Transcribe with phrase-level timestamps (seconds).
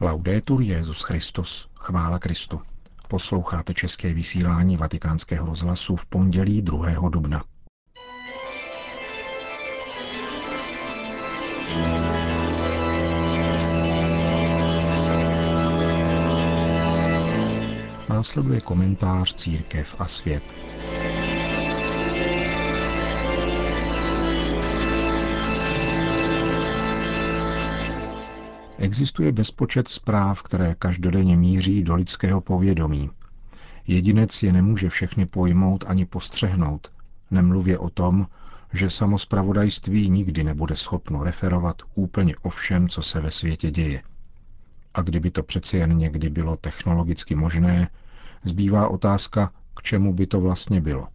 [0.00, 2.60] Laudetur Jezus Christus, chvála Kristu.
[3.08, 7.08] Posloucháte české vysílání Vatikánského rozhlasu v pondělí 2.
[7.08, 7.44] dubna.
[18.08, 20.42] Následuje komentář Církev a svět.
[28.78, 33.10] Existuje bezpočet zpráv, které každodenně míří do lidského povědomí.
[33.86, 36.92] Jedinec je nemůže všechny pojmout ani postřehnout,
[37.30, 38.26] nemluvě o tom,
[38.72, 44.02] že samospravodajství nikdy nebude schopno referovat úplně o všem, co se ve světě děje.
[44.94, 47.88] A kdyby to přeci jen někdy bylo technologicky možné,
[48.44, 51.08] zbývá otázka, k čemu by to vlastně bylo.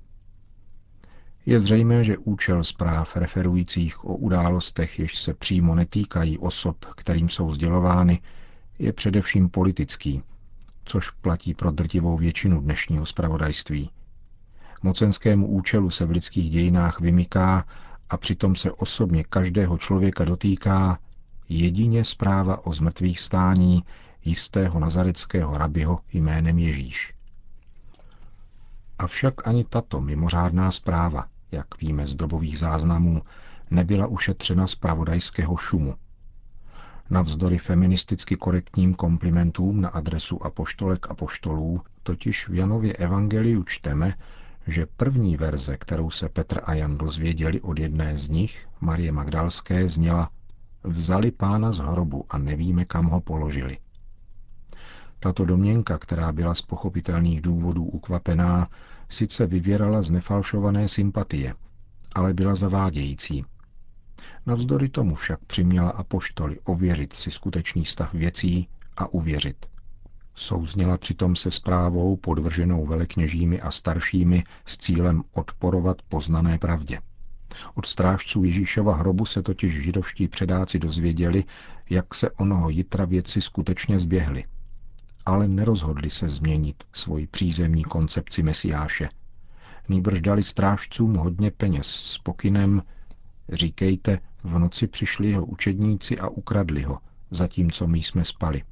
[1.45, 7.51] Je zřejmé, že účel zpráv referujících o událostech, jež se přímo netýkají osob, kterým jsou
[7.51, 8.21] sdělovány,
[8.79, 10.23] je především politický,
[10.85, 13.89] což platí pro drtivou většinu dnešního zpravodajství.
[14.83, 17.65] Mocenskému účelu se v lidských dějinách vymyká
[18.09, 20.99] a přitom se osobně každého člověka dotýká
[21.49, 23.83] jedině zpráva o zmrtvých stání
[24.25, 27.13] jistého nazareckého rabiho jménem Ježíš.
[28.99, 33.21] Avšak ani tato mimořádná zpráva, jak víme z dobových záznamů,
[33.71, 35.95] nebyla ušetřena z pravodajského šumu.
[37.09, 44.13] Navzdory feministicky korektním komplimentům na adresu apoštolek a poštolů, totiž v Janově evangeliu čteme,
[44.67, 49.87] že první verze, kterou se Petr a Jan dozvěděli od jedné z nich, Marie Magdalské,
[49.87, 50.29] zněla
[50.83, 53.77] Vzali pána z hrobu a nevíme, kam ho položili.
[55.23, 58.69] Tato domněnka, která byla z pochopitelných důvodů ukvapená,
[59.09, 61.53] sice vyvěrala z nefalšované sympatie,
[62.15, 63.45] ale byla zavádějící.
[64.45, 69.65] Navzdory tomu však přiměla apoštoly ověřit si skutečný stav věcí a uvěřit.
[70.35, 76.99] Souzněla přitom se zprávou podvrženou velekněžími a staršími s cílem odporovat poznané pravdě.
[77.75, 81.43] Od strážců Ježíšova hrobu se totiž židovští předáci dozvěděli,
[81.89, 84.43] jak se onoho jitra věci skutečně zběhly–
[85.25, 89.09] ale nerozhodli se změnit svoji přízemní koncepci Mesiáše.
[89.89, 92.83] Nýbrž dali strážcům hodně peněz s pokynem
[93.49, 96.99] Říkejte, v noci přišli jeho učedníci a ukradli ho,
[97.31, 98.63] zatímco my jsme spali.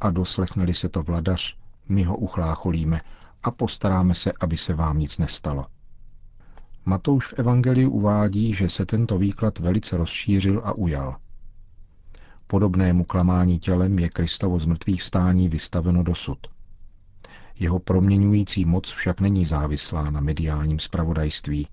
[0.00, 1.56] A doslechneli se to vladař,
[1.88, 3.00] my ho uchlácholíme
[3.42, 5.66] a postaráme se, aby se vám nic nestalo.
[6.84, 11.16] Matouš v Evangeliu uvádí, že se tento výklad velice rozšířil a ujal–
[12.50, 16.38] Podobnému klamání tělem je Kristovo zmrtvých stání vystaveno dosud.
[17.60, 21.68] Jeho proměňující moc však není závislá na mediálním spravodajství.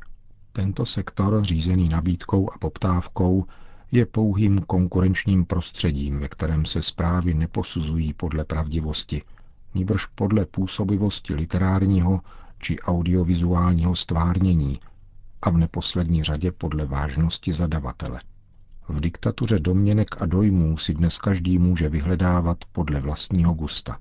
[0.52, 3.46] Tento sektor, řízený nabídkou a poptávkou,
[3.92, 9.22] je pouhým konkurenčním prostředím, ve kterém se zprávy neposuzují podle pravdivosti,
[9.76, 12.22] níbrž podle působivosti literárního
[12.60, 14.80] či audiovizuálního stvárnění
[15.42, 18.22] a v neposlední řadě podle vážnosti zadavatele.
[18.90, 24.00] V diktatuře domněnek a dojmů si dnes každý může vyhledávat podle vlastního gusta.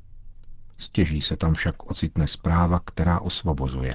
[0.78, 3.94] Stěží se tam však ocitne zpráva, která osvobozuje.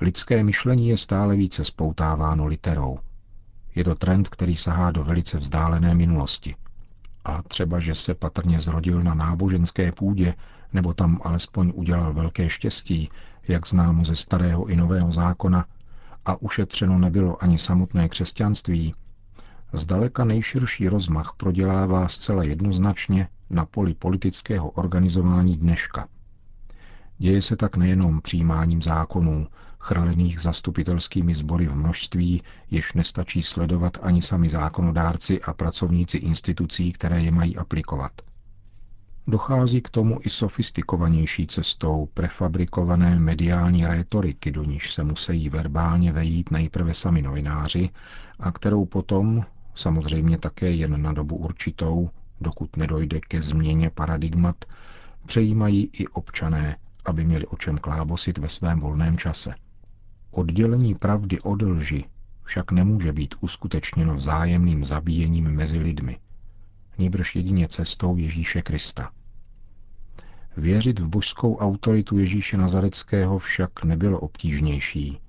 [0.00, 2.98] Lidské myšlení je stále více spoutáváno literou.
[3.74, 6.54] Je to trend, který sahá do velice vzdálené minulosti.
[7.24, 10.34] A třeba, že se patrně zrodil na náboženské půdě,
[10.72, 13.10] nebo tam alespoň udělal velké štěstí,
[13.48, 15.66] jak známo ze starého i nového zákona,
[16.24, 18.94] a ušetřeno nebylo ani samotné křesťanství,
[19.72, 26.08] zdaleka nejširší rozmach prodělává zcela jednoznačně na poli politického organizování dneška.
[27.18, 29.46] Děje se tak nejenom přijímáním zákonů,
[29.78, 37.22] chrlených zastupitelskými sbory v množství, jež nestačí sledovat ani sami zákonodárci a pracovníci institucí, které
[37.22, 38.12] je mají aplikovat.
[39.26, 46.50] Dochází k tomu i sofistikovanější cestou prefabrikované mediální rétoriky, do níž se musí verbálně vejít
[46.50, 47.90] nejprve sami novináři
[48.40, 49.44] a kterou potom,
[49.74, 52.10] samozřejmě také jen na dobu určitou,
[52.40, 54.64] dokud nedojde ke změně paradigmat,
[55.26, 59.54] přejímají i občané, aby měli o čem klábosit ve svém volném čase.
[60.30, 62.04] Oddělení pravdy od lži
[62.42, 66.18] však nemůže být uskutečněno vzájemným zabíjením mezi lidmi,
[66.98, 69.10] nýbrž jedině cestou Ježíše Krista.
[70.56, 75.20] Věřit v božskou autoritu Ježíše Nazareckého však nebylo obtížnější,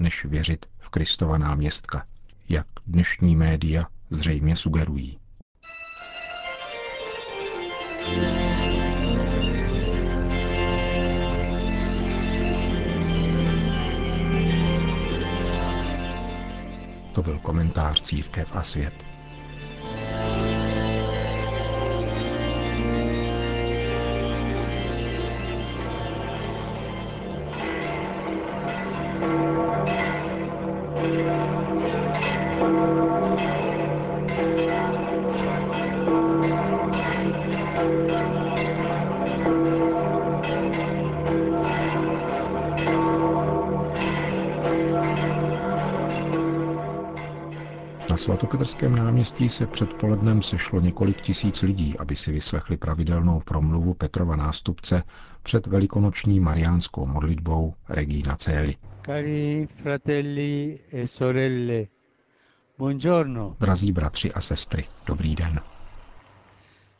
[0.00, 2.06] než věřit v Kristova náměstka–
[2.48, 5.18] jak dnešní média zřejmě sugerují.
[17.14, 19.17] To byl komentář Církev a svět.
[48.18, 55.02] Svatopetrském náměstí se předpolednem sešlo několik tisíc lidí, aby si vyslechli pravidelnou promluvu Petrova nástupce
[55.42, 58.76] před velikonoční mariánskou modlitbou Regina Celi.
[59.06, 61.84] Cari fratelli e sorelle,
[62.78, 63.56] buongiorno.
[63.60, 65.60] Drazí bratři a sestry, dobrý den.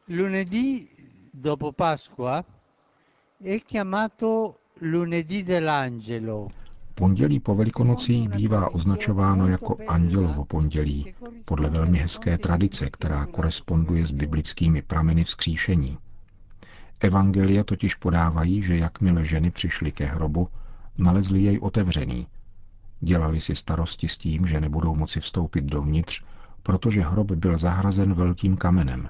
[0.09, 0.89] Lunedì
[1.35, 2.45] dopo Pasqua
[3.45, 6.49] è chiamato lunedì dell'angelo.
[6.99, 11.15] Pondělí po velikonocích bývá označováno jako andělovo pondělí,
[11.45, 15.99] podle velmi hezké tradice, která koresponduje s biblickými prameny vzkříšení.
[17.01, 20.49] Evangelia totiž podávají, že jakmile ženy přišly ke hrobu,
[20.99, 22.27] nalezli jej otevřený.
[23.01, 26.25] Dělali si starosti s tím, že nebudou moci vstoupit dovnitř,
[26.63, 29.09] protože hrob byl zahrazen velkým kamenem.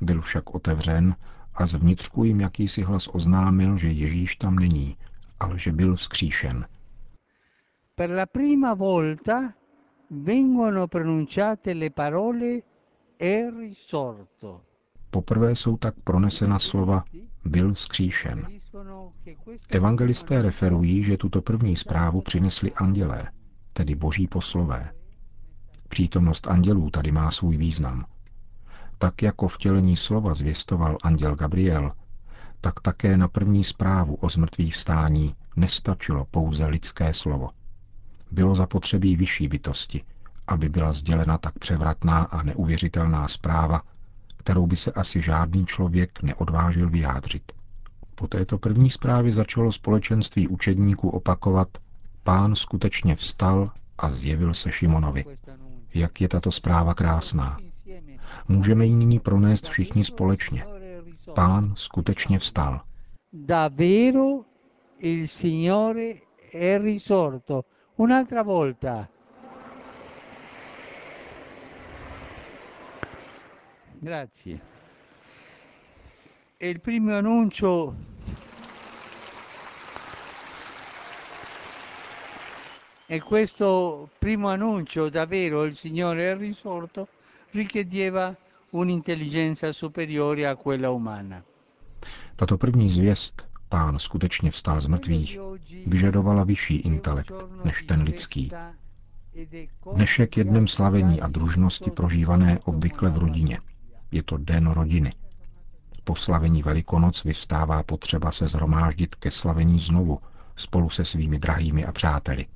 [0.00, 1.16] Byl však otevřen
[1.54, 4.96] a zvnitřku jim jakýsi hlas oznámil, že Ježíš tam není,
[5.40, 6.66] ale že byl vzkříšen.
[7.96, 9.54] Per la prima volta
[10.08, 12.64] vengono pronunciate le parole
[13.16, 14.64] è risorto.
[15.10, 17.04] Poprvé jsou tak pronesena slova
[17.44, 18.46] byl skříšen.
[19.68, 23.30] Evangelisté referují, že tuto první zprávu přinesli andělé,
[23.72, 24.92] tedy boží poslové.
[25.88, 28.04] Přítomnost andělů tady má svůj význam.
[28.98, 31.92] Tak jako vtělení slova zvěstoval anděl Gabriel,
[32.60, 37.50] tak také na první zprávu o zmrtvých vstání nestačilo pouze lidské slovo.
[38.34, 40.04] Bylo zapotřebí vyšší bytosti,
[40.46, 43.82] aby byla sdělena tak převratná a neuvěřitelná zpráva,
[44.36, 47.52] kterou by se asi žádný člověk neodvážil vyjádřit.
[48.14, 51.68] Po této první zprávě začalo společenství učedníků opakovat
[52.24, 55.24] Pán skutečně vstal a zjevil se Šimonovi.
[55.94, 57.58] Jak je tato zpráva krásná.
[58.48, 60.66] Můžeme ji nyní pronést všichni společně.
[61.34, 62.80] Pán skutečně vstal.
[63.32, 64.40] Davvero
[64.98, 66.14] il Signore
[66.54, 67.62] è risorto.
[67.96, 69.08] Un'altra volta.
[73.98, 74.60] Grazie.
[76.56, 77.94] E il primo annuncio
[83.06, 87.08] e questo primo annuncio, davvero il Signore è risorto,
[87.50, 88.34] richiedeva
[88.70, 91.42] un'intelligenza superiore a quella umana.
[92.36, 95.38] Tato první zvěst, pán skutečně vstal z mrtvých,
[95.86, 97.32] vyžadovala vyšší intelekt
[97.64, 98.50] než ten lidský.
[99.94, 103.58] Dnešek je dnem slavení a družnosti prožívané obvykle v rodině.
[104.10, 105.12] Je to den rodiny.
[106.04, 110.18] Po slavení Velikonoc vyvstává potřeba se zhromáždit ke slavení znovu,
[110.56, 112.46] spolu se svými drahými a přáteli.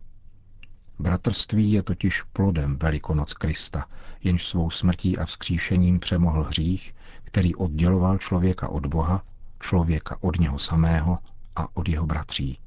[0.99, 3.85] Bratrství je totiž plodem Velikonoc Krista,
[4.25, 6.95] jenž svou smrtí a vzkříšením přemohl hřích,
[7.25, 9.23] který odděloval člověka od Boha,
[9.61, 11.19] člověka od něho samého
[11.57, 12.59] a od jeho bratří.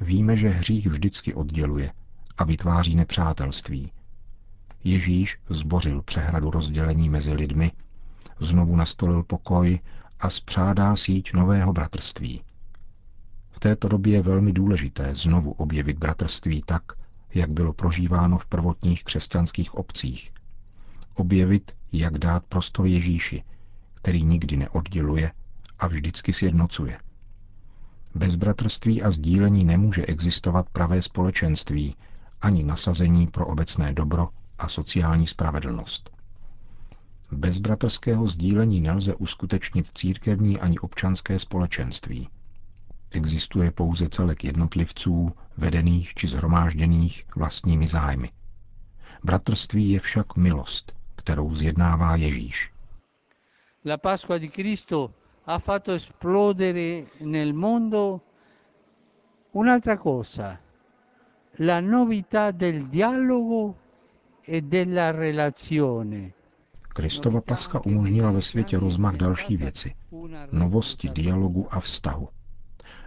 [0.00, 1.92] Víme, že hřích vždycky odděluje
[2.38, 3.92] a vytváří nepřátelství.
[4.84, 7.72] Ježíš zbořil přehradu rozdělení mezi lidmi,
[8.40, 9.80] znovu nastolil pokoj
[10.20, 12.42] a spřádá síť nového bratrství.
[13.50, 16.82] V této době je velmi důležité znovu objevit bratrství tak,
[17.34, 20.32] jak bylo prožíváno v prvotních křesťanských obcích.
[21.14, 23.42] Objevit, jak dát prostor Ježíši,
[23.94, 25.32] který nikdy neodděluje
[25.78, 26.98] a vždycky sjednocuje.
[28.14, 31.96] Bez bratrství a sdílení nemůže existovat pravé společenství,
[32.40, 36.10] ani nasazení pro obecné dobro a sociální spravedlnost.
[37.32, 42.28] Bez bratrského sdílení nelze uskutečnit církevní ani občanské společenství.
[43.10, 48.30] Existuje pouze celek jednotlivců, vedených či zhromážděných vlastními zájmy.
[49.24, 52.72] Bratrství je však milost, kterou zjednává Ježíš.
[53.86, 55.10] La Pasqua di Cristo
[55.48, 58.20] ha fatto esplodere nel mondo
[59.52, 60.60] un'altra cosa,
[61.52, 63.74] la novità del dialogo
[64.42, 66.34] e della relazione.
[66.92, 69.94] Kristova paska umožnila ve světě rozmach další věci.
[70.52, 72.28] Novosti dialogu a vztahu.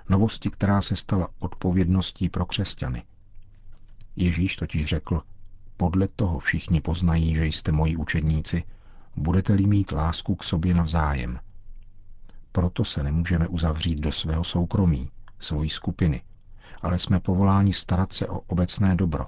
[0.09, 3.03] Novosti, která se stala odpovědností pro křesťany.
[4.15, 5.21] Ježíš totiž řekl,
[5.77, 8.63] podle toho všichni poznají, že jste moji učedníci,
[9.15, 11.39] budete-li mít lásku k sobě navzájem.
[12.51, 16.21] Proto se nemůžeme uzavřít do svého soukromí, svojí skupiny,
[16.81, 19.27] ale jsme povoláni starat se o obecné dobro,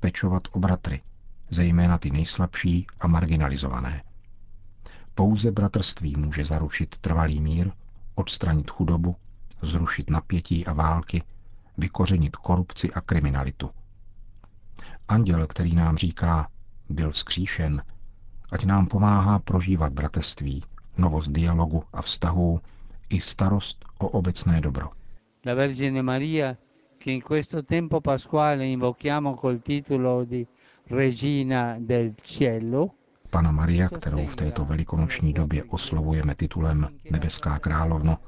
[0.00, 1.02] pečovat o bratry,
[1.50, 4.02] zejména ty nejslabší a marginalizované.
[5.14, 7.70] Pouze bratrství může zaručit trvalý mír,
[8.14, 9.16] odstranit chudobu,
[9.62, 11.22] zrušit napětí a války,
[11.78, 13.70] vykořenit korupci a kriminalitu.
[15.08, 16.48] Anděl, který nám říká,
[16.88, 17.82] byl vzkříšen,
[18.52, 20.64] ať nám pomáhá prožívat bratrství,
[21.00, 22.60] novost dialogu a vztahů
[23.08, 24.90] i starost o obecné dobro.
[25.46, 26.56] La Vergine Maria,
[26.98, 30.46] che in questo tempo pasquale invochiamo col titolo di
[30.90, 32.90] Regina del Cielo,
[33.30, 38.18] Pana Maria, kterou v této velikonoční době oslovujeme titulem Nebeská královno,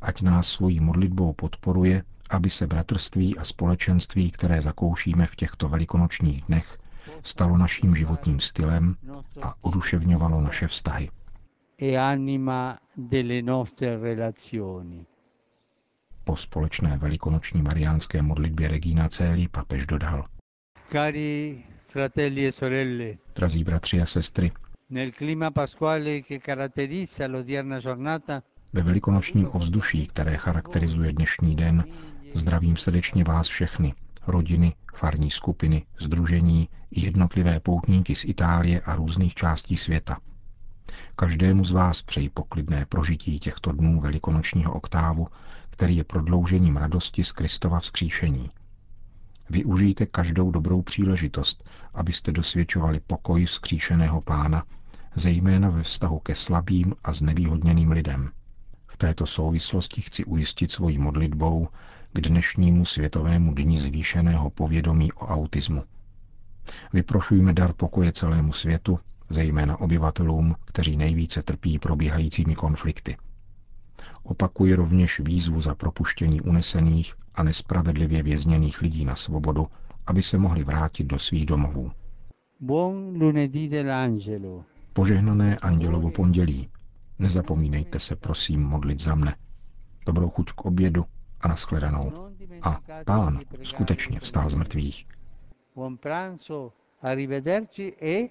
[0.00, 6.42] ať nás svojí modlitbou podporuje, aby se bratrství a společenství, které zakoušíme v těchto velikonočních
[6.42, 6.78] dnech,
[7.22, 8.96] stalo naším životním stylem
[9.42, 11.10] a oduševňovalo naše vztahy.
[11.78, 15.06] E anima delle nostre relazioni.
[16.24, 20.24] Po společné velikonoční mariánské modlitbě Regina Celi papež dodal.
[20.92, 24.52] Cari fratelli e sorelle, Drazí bratři a sestry,
[24.90, 28.42] nel clima pasquale che caratterizza l'odierna giornata,
[28.72, 31.84] ve velikonočním ovzduší, které charakterizuje dnešní den,
[32.34, 33.94] zdravím srdečně vás všechny,
[34.26, 40.18] rodiny, farní skupiny, združení i jednotlivé poutníky z Itálie a různých částí světa.
[41.16, 45.28] Každému z vás přeji poklidné prožití těchto dnů velikonočního oktávu,
[45.70, 48.50] který je prodloužením radosti z Kristova vzkříšení.
[49.50, 54.64] Využijte každou dobrou příležitost, abyste dosvědčovali pokoj vzkříšeného pána,
[55.14, 58.30] zejména ve vztahu ke slabým a znevýhodněným lidem.
[58.86, 61.68] V této souvislosti chci ujistit svojí modlitbou
[62.12, 65.84] k dnešnímu světovému dni zvýšeného povědomí o autismu.
[66.92, 73.16] Vyprošujme dar pokoje celému světu, zejména obyvatelům, kteří nejvíce trpí probíhajícími konflikty.
[74.22, 79.66] Opakuji rovněž výzvu za propuštění unesených a nespravedlivě vězněných lidí na svobodu,
[80.06, 81.90] aby se mohli vrátit do svých domovů.
[82.60, 84.64] buon lunedì dell'angelo.
[84.92, 86.68] Požehnané andělovo pondělí.
[87.18, 89.36] Nezapomínejte se prosím modlit za mne.
[90.06, 91.04] Dobrou chuť k obědu
[91.40, 92.30] a nashledanou.
[92.62, 95.06] A pán skutečně vstal z mrtvých.
[95.74, 98.28] Buon pranzo, arrivederci e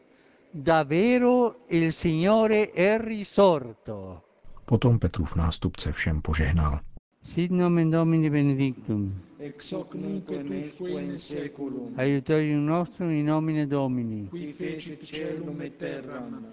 [0.56, 4.22] davvero il Signore è risorto.
[4.66, 6.80] Potom Petrův nástupce všem požehnal.
[7.24, 9.22] Sit nomen Domini benedictum.
[9.40, 14.28] ex hoc nunc et usque in seculum, Aiutorium nostrum in nomine Domini.
[14.30, 16.46] qui fecit celum et terram,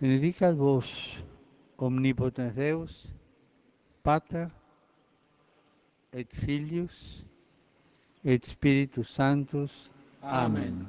[0.00, 0.84] Benedicat vos
[1.76, 3.08] omnipotens Deus,
[4.02, 4.48] Pater
[6.12, 7.24] et Filius
[8.24, 9.90] et Spiritus Sanctus.
[10.22, 10.88] Amen.